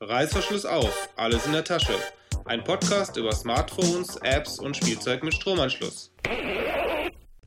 [0.00, 1.92] Reißverschluss auf, alles in der Tasche.
[2.44, 6.12] Ein Podcast über Smartphones, Apps und Spielzeug mit Stromanschluss.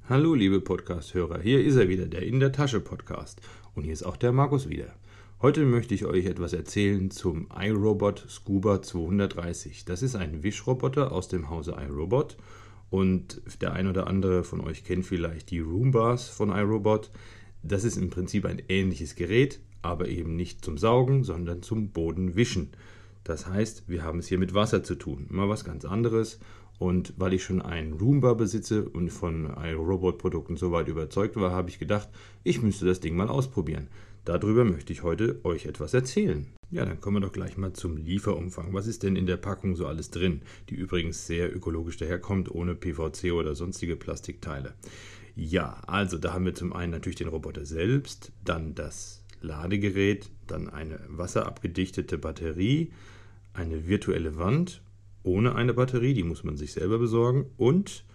[0.09, 3.39] Hallo liebe Podcast-Hörer, hier ist er wieder, der In der Tasche Podcast.
[3.73, 4.93] Und hier ist auch der Markus wieder.
[5.41, 9.85] Heute möchte ich euch etwas erzählen zum iRobot Scuba 230.
[9.85, 12.35] Das ist ein Wischroboter aus dem Hause iRobot.
[12.89, 17.11] Und der ein oder andere von euch kennt vielleicht die Roombars von iRobot.
[17.63, 22.71] Das ist im Prinzip ein ähnliches Gerät, aber eben nicht zum Saugen, sondern zum Bodenwischen.
[23.23, 25.27] Das heißt, wir haben es hier mit Wasser zu tun.
[25.29, 26.39] Mal was ganz anderes.
[26.79, 31.77] Und weil ich schon einen Roomba besitze und von iRobot-Produkten soweit überzeugt war, habe ich
[31.77, 32.09] gedacht,
[32.43, 33.87] ich müsste das Ding mal ausprobieren.
[34.25, 36.47] Darüber möchte ich heute euch etwas erzählen.
[36.71, 38.73] Ja, dann kommen wir doch gleich mal zum Lieferumfang.
[38.73, 42.75] Was ist denn in der Packung so alles drin, die übrigens sehr ökologisch daherkommt, ohne
[42.75, 44.73] PVC oder sonstige Plastikteile?
[45.35, 50.69] Ja, also da haben wir zum einen natürlich den Roboter selbst, dann das Ladegerät, dann
[50.69, 52.91] eine wasserabgedichtete Batterie,
[53.53, 54.81] eine virtuelle Wand
[55.23, 58.05] ohne eine Batterie, die muss man sich selber besorgen und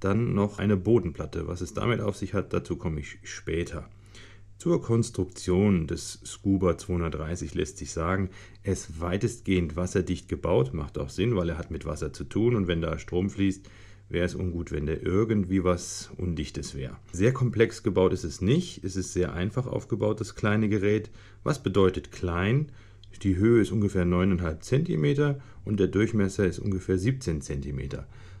[0.00, 1.46] dann noch eine Bodenplatte.
[1.46, 3.88] Was es damit auf sich hat, dazu komme ich später.
[4.56, 8.30] Zur Konstruktion des Scuba 230 lässt sich sagen,
[8.62, 12.54] er ist weitestgehend wasserdicht gebaut, macht auch Sinn, weil er hat mit Wasser zu tun
[12.54, 13.68] und wenn da Strom fließt,
[14.14, 16.96] wäre es ungut, wenn der irgendwie was Undichtes wäre.
[17.12, 21.10] Sehr komplex gebaut ist es nicht, es ist sehr einfach aufgebaut, das kleine Gerät.
[21.42, 22.72] Was bedeutet klein?
[23.22, 25.34] Die Höhe ist ungefähr 9,5 cm
[25.66, 27.80] und der Durchmesser ist ungefähr 17 cm.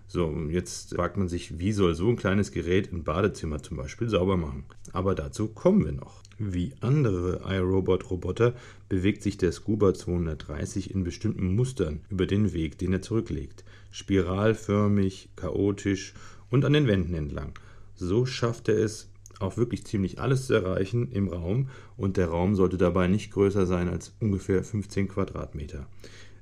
[0.06, 4.08] So, jetzt fragt man sich, wie soll so ein kleines Gerät ein Badezimmer zum Beispiel
[4.08, 4.64] sauber machen?
[4.92, 6.22] Aber dazu kommen wir noch.
[6.38, 8.54] Wie andere iRobot-Roboter
[8.88, 13.64] bewegt sich der Scuba 230 in bestimmten Mustern über den Weg, den er zurücklegt.
[13.90, 16.14] Spiralförmig, chaotisch
[16.50, 17.52] und an den Wänden entlang.
[17.94, 22.54] So schafft er es, auch wirklich ziemlich alles zu erreichen im Raum und der Raum
[22.54, 25.86] sollte dabei nicht größer sein als ungefähr 15 Quadratmeter.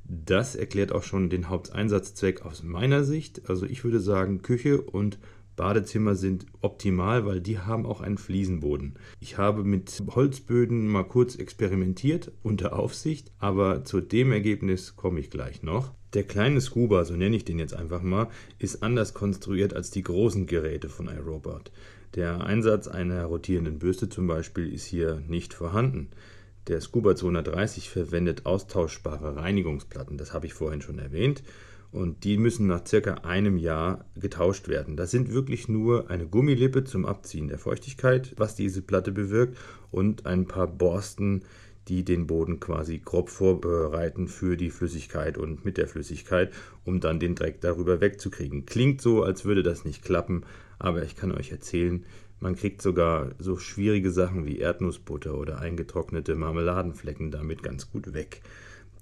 [0.05, 3.48] Das erklärt auch schon den Haupteinsatzzweck aus meiner Sicht.
[3.48, 5.19] Also ich würde sagen, Küche und
[5.56, 8.95] Badezimmer sind optimal, weil die haben auch einen Fliesenboden.
[9.20, 15.30] Ich habe mit Holzböden mal kurz experimentiert unter Aufsicht, aber zu dem Ergebnis komme ich
[15.30, 15.92] gleich noch.
[16.14, 20.02] Der kleine Scuba, so nenne ich den jetzt einfach mal, ist anders konstruiert als die
[20.02, 21.73] großen Geräte von iRobot.
[22.14, 26.11] Der Einsatz einer rotierenden Bürste zum Beispiel ist hier nicht vorhanden.
[26.69, 31.42] Der Scuba 230 verwendet austauschbare Reinigungsplatten, das habe ich vorhin schon erwähnt,
[31.92, 34.97] und die müssen nach circa einem Jahr getauscht werden.
[34.97, 39.58] Das sind wirklich nur eine Gummilippe zum Abziehen der Feuchtigkeit, was diese Platte bewirkt,
[39.91, 41.45] und ein paar Borsten,
[41.89, 46.52] die den Boden quasi grob vorbereiten für die Flüssigkeit und mit der Flüssigkeit,
[46.85, 48.64] um dann den Dreck darüber wegzukriegen.
[48.67, 50.45] Klingt so, als würde das nicht klappen,
[50.79, 52.05] aber ich kann euch erzählen,
[52.41, 58.42] man kriegt sogar so schwierige Sachen wie Erdnussbutter oder eingetrocknete Marmeladenflecken damit ganz gut weg.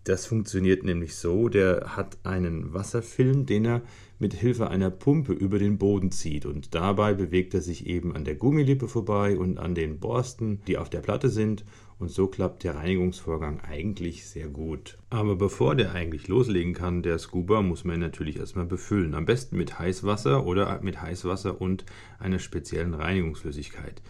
[0.04, 3.82] Das funktioniert nämlich so, der hat einen Wasserfilm, den er
[4.18, 8.24] mit Hilfe einer Pumpe über den Boden zieht und dabei bewegt er sich eben an
[8.24, 11.64] der Gummilippe vorbei und an den Borsten, die auf der Platte sind
[11.98, 14.96] und so klappt der Reinigungsvorgang eigentlich sehr gut.
[15.10, 19.14] Aber bevor der eigentlich loslegen kann, der Scuba, muss man natürlich erstmal befüllen.
[19.14, 21.84] Am besten mit Heißwasser oder mit Heißwasser und
[22.18, 24.00] einer speziellen Reinigungsflüssigkeit.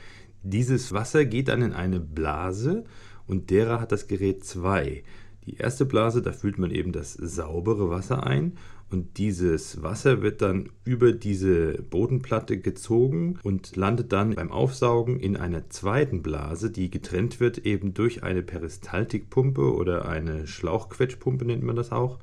[0.44, 2.84] Dieses Wasser geht dann in eine Blase
[3.26, 5.02] und derer hat das Gerät zwei.
[5.46, 8.58] Die erste Blase, da füllt man eben das saubere Wasser ein
[8.90, 15.36] und dieses Wasser wird dann über diese Bodenplatte gezogen und landet dann beim Aufsaugen in
[15.36, 21.76] einer zweiten Blase, die getrennt wird eben durch eine Peristaltikpumpe oder eine Schlauchquetschpumpe nennt man
[21.76, 22.18] das auch.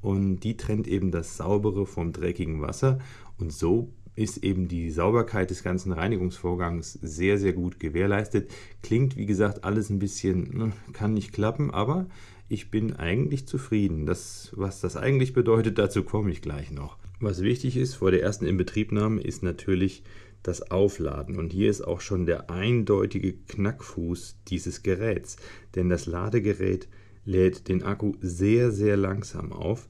[0.00, 2.98] Und die trennt eben das saubere vom dreckigen Wasser
[3.38, 8.50] und so ist eben die Sauberkeit des ganzen Reinigungsvorgangs sehr, sehr gut gewährleistet.
[8.82, 12.06] Klingt, wie gesagt, alles ein bisschen, ne, kann nicht klappen, aber
[12.48, 14.06] ich bin eigentlich zufrieden.
[14.06, 16.98] Das, was das eigentlich bedeutet, dazu komme ich gleich noch.
[17.20, 20.02] Was wichtig ist vor der ersten Inbetriebnahme, ist natürlich
[20.42, 21.38] das Aufladen.
[21.38, 25.36] Und hier ist auch schon der eindeutige Knackfuß dieses Geräts.
[25.74, 26.88] Denn das Ladegerät
[27.24, 29.88] lädt den Akku sehr, sehr langsam auf.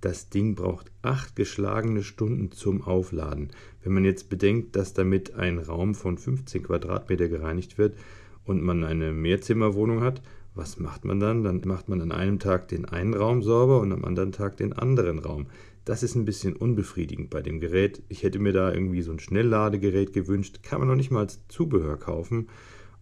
[0.00, 3.50] Das Ding braucht acht geschlagene Stunden zum Aufladen.
[3.84, 7.96] Wenn man jetzt bedenkt, dass damit ein Raum von 15 Quadratmeter gereinigt wird
[8.44, 10.20] und man eine Mehrzimmerwohnung hat,
[10.54, 11.44] was macht man dann?
[11.44, 14.72] Dann macht man an einem Tag den einen Raum sauber und am anderen Tag den
[14.72, 15.46] anderen Raum.
[15.84, 18.02] Das ist ein bisschen unbefriedigend bei dem Gerät.
[18.08, 20.62] Ich hätte mir da irgendwie so ein Schnellladegerät gewünscht.
[20.62, 22.48] Kann man noch nicht mal als Zubehör kaufen.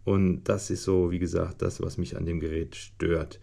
[0.05, 3.41] Und das ist so, wie gesagt, das, was mich an dem Gerät stört.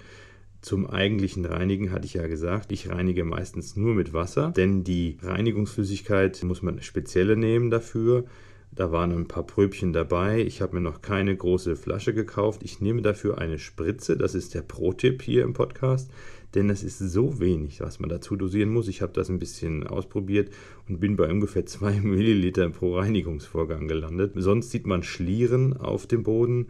[0.62, 5.18] Zum eigentlichen Reinigen hatte ich ja gesagt, ich reinige meistens nur mit Wasser, denn die
[5.22, 8.26] Reinigungsflüssigkeit muss man spezielle nehmen dafür.
[8.78, 10.40] Da waren ein paar Pröbchen dabei.
[10.40, 12.62] Ich habe mir noch keine große Flasche gekauft.
[12.64, 14.18] Ich nehme dafür eine Spritze.
[14.18, 16.12] Das ist der Pro-Tipp hier im Podcast.
[16.54, 18.88] Denn das ist so wenig, was man dazu dosieren muss.
[18.88, 20.52] Ich habe das ein bisschen ausprobiert
[20.88, 24.34] und bin bei ungefähr 2 Milliliter pro Reinigungsvorgang gelandet.
[24.36, 26.68] Sonst sieht man Schlieren auf dem Boden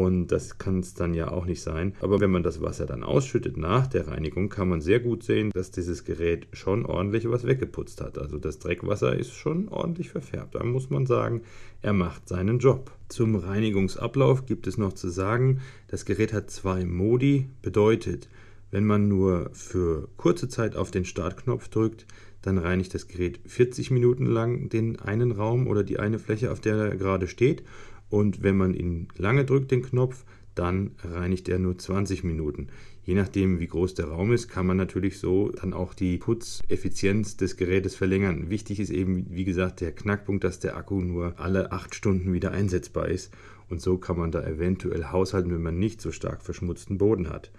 [0.00, 1.94] und das kann es dann ja auch nicht sein.
[2.00, 5.50] Aber wenn man das Wasser dann ausschüttet nach der Reinigung, kann man sehr gut sehen,
[5.52, 8.18] dass dieses Gerät schon ordentlich was weggeputzt hat.
[8.18, 10.54] Also das Dreckwasser ist schon ordentlich verfärbt.
[10.54, 11.42] Da muss man sagen,
[11.82, 12.90] er macht seinen Job.
[13.08, 17.46] Zum Reinigungsablauf gibt es noch zu sagen, das Gerät hat zwei Modi.
[17.62, 18.28] Bedeutet,
[18.70, 22.06] wenn man nur für kurze Zeit auf den Startknopf drückt,
[22.42, 26.60] dann reinigt das Gerät 40 Minuten lang den einen Raum oder die eine Fläche, auf
[26.60, 27.62] der er gerade steht
[28.08, 30.24] und wenn man ihn lange drückt, den Knopf,
[30.54, 32.68] dann reinigt er nur 20 Minuten.
[33.04, 37.36] Je nachdem, wie groß der Raum ist, kann man natürlich so dann auch die Putzeffizienz
[37.36, 38.48] des Gerätes verlängern.
[38.48, 42.52] Wichtig ist eben, wie gesagt, der Knackpunkt, dass der Akku nur alle 8 Stunden wieder
[42.52, 43.30] einsetzbar ist.
[43.68, 47.50] Und so kann man da eventuell haushalten, wenn man nicht so stark verschmutzten Boden hat.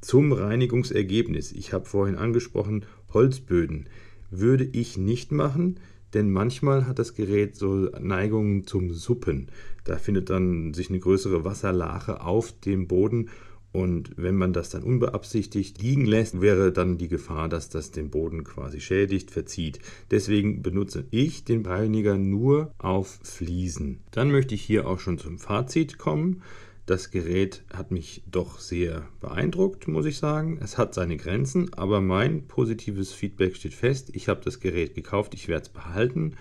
[0.00, 1.52] Zum Reinigungsergebnis.
[1.52, 3.88] Ich habe vorhin angesprochen, Holzböden
[4.30, 5.80] würde ich nicht machen
[6.14, 9.48] denn manchmal hat das Gerät so Neigungen zum Suppen.
[9.84, 13.28] Da findet dann sich eine größere Wasserlache auf dem Boden
[13.70, 18.10] und wenn man das dann unbeabsichtigt liegen lässt, wäre dann die Gefahr, dass das den
[18.10, 19.78] Boden quasi schädigt, verzieht.
[20.10, 24.00] Deswegen benutze ich den Reiniger nur auf Fliesen.
[24.10, 26.42] Dann möchte ich hier auch schon zum Fazit kommen.
[26.88, 30.58] Das Gerät hat mich doch sehr beeindruckt, muss ich sagen.
[30.62, 34.08] Es hat seine Grenzen, aber mein positives Feedback steht fest.
[34.14, 36.36] Ich habe das Gerät gekauft, ich werde es behalten.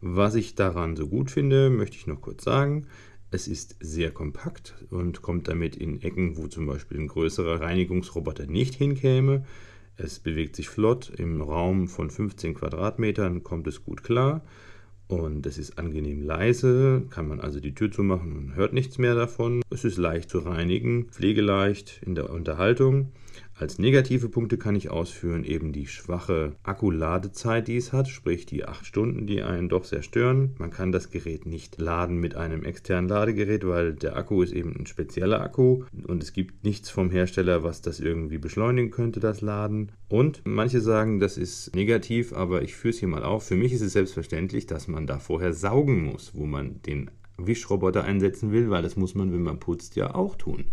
[0.00, 2.88] Was ich daran so gut finde, möchte ich noch kurz sagen.
[3.30, 8.46] Es ist sehr kompakt und kommt damit in Ecken, wo zum Beispiel ein größerer Reinigungsroboter
[8.46, 9.44] nicht hinkäme.
[9.96, 11.12] Es bewegt sich flott.
[11.18, 14.42] Im Raum von 15 Quadratmetern kommt es gut klar.
[15.06, 19.14] Und es ist angenehm leise, kann man also die Tür zumachen und hört nichts mehr
[19.14, 19.62] davon.
[19.70, 23.12] Es ist leicht zu reinigen, pflegeleicht in der Unterhaltung.
[23.56, 28.64] Als negative Punkte kann ich ausführen eben die schwache Akkuladezeit, die es hat, sprich die
[28.64, 30.56] 8 Stunden, die einen doch sehr stören.
[30.58, 34.74] Man kann das Gerät nicht laden mit einem externen Ladegerät, weil der Akku ist eben
[34.74, 39.40] ein spezieller Akku und es gibt nichts vom Hersteller, was das irgendwie beschleunigen könnte, das
[39.40, 39.92] Laden.
[40.08, 43.46] Und manche sagen, das ist negativ, aber ich führe es hier mal auf.
[43.46, 47.08] Für mich ist es selbstverständlich, dass man da vorher saugen muss, wo man den
[47.38, 50.64] Wischroboter einsetzen will, weil das muss man, wenn man putzt, ja auch tun.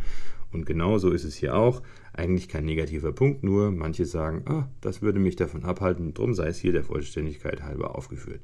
[0.52, 1.82] Und genauso ist es hier auch.
[2.14, 6.48] Eigentlich kein negativer Punkt, nur manche sagen, ah, das würde mich davon abhalten, drum sei
[6.48, 8.42] es hier der Vollständigkeit halber aufgeführt.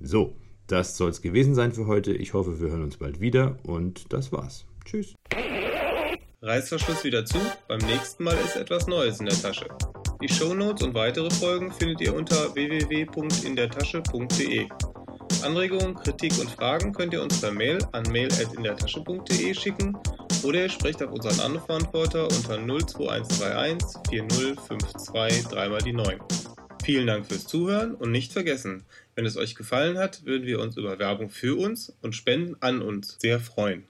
[0.00, 0.36] So,
[0.66, 2.12] das soll es gewesen sein für heute.
[2.12, 4.64] Ich hoffe, wir hören uns bald wieder und das war's.
[4.84, 5.16] Tschüss.
[6.42, 7.38] Reißverschluss wieder zu,
[7.68, 9.68] beim nächsten Mal ist etwas Neues in der Tasche.
[10.22, 14.68] Die Shownotes und weitere Folgen findet ihr unter www.indertasche.de.
[15.42, 19.96] Anregungen, Kritik und Fragen könnt ihr uns per Mail an mail.indertasche.de schicken
[20.42, 26.18] oder ihr sprecht auf unseren Anrufbeantworter unter 02131 4052 3 mal die 9.
[26.84, 28.84] Vielen Dank fürs Zuhören und nicht vergessen,
[29.14, 32.82] wenn es euch gefallen hat, würden wir uns über Werbung für uns und Spenden an
[32.82, 33.84] uns sehr freuen.